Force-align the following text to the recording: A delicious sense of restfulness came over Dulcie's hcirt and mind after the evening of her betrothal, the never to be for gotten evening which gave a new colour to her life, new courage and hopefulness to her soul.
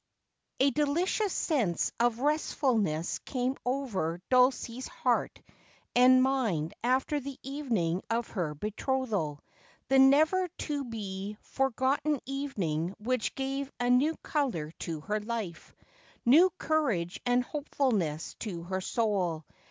A 0.59 0.71
delicious 0.71 1.31
sense 1.31 1.91
of 1.99 2.21
restfulness 2.21 3.19
came 3.19 3.55
over 3.63 4.19
Dulcie's 4.31 4.89
hcirt 4.89 5.43
and 5.95 6.23
mind 6.23 6.73
after 6.83 7.19
the 7.19 7.37
evening 7.43 8.01
of 8.09 8.29
her 8.29 8.55
betrothal, 8.55 9.41
the 9.89 9.99
never 9.99 10.47
to 10.47 10.85
be 10.85 11.37
for 11.43 11.69
gotten 11.69 12.19
evening 12.25 12.95
which 12.97 13.35
gave 13.35 13.71
a 13.79 13.91
new 13.91 14.17
colour 14.23 14.71
to 14.79 15.01
her 15.01 15.19
life, 15.19 15.71
new 16.25 16.49
courage 16.57 17.21
and 17.23 17.43
hopefulness 17.43 18.33
to 18.39 18.63
her 18.63 18.81
soul. 18.81 19.45